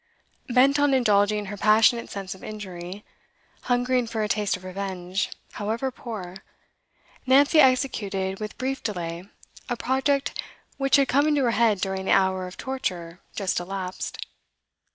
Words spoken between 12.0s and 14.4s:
the hour of torture just elapsed.